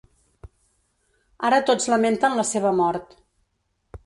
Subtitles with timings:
[1.51, 3.15] Ara tots lamenten la seva mort.